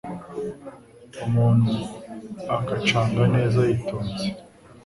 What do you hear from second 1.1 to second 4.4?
umuntu akacanga neza yitonze,